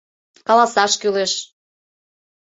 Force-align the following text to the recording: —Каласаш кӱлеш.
—Каласаш 0.47 0.93
кӱлеш. 1.01 1.33